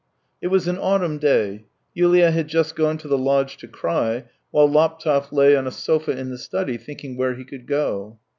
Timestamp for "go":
7.67-8.17